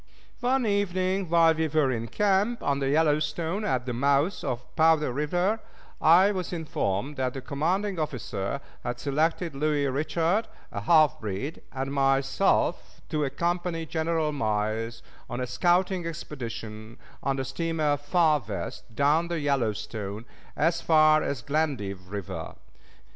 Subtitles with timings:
[0.39, 5.13] One evening, while we were in camp on the Yellowstone at the mouth of Powder
[5.13, 5.59] River,
[6.01, 11.93] I was informed that the commanding officer had selected Louis Richard, a half breed, and
[11.93, 19.27] myself to accompany General Miles on a scouting expedition on the steamer Far West, down
[19.27, 20.25] the Yellowstone
[20.57, 22.25] as far as Glendive Creek.